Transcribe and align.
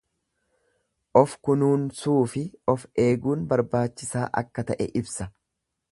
Of 1.21 1.35
kunuunsuu 1.49 2.17
fi 2.33 2.43
of 2.75 2.87
eeguun 3.05 3.47
barbaachisaa 3.53 4.27
akka 4.43 4.69
ta'e 4.71 4.93
ibsa. 5.03 5.29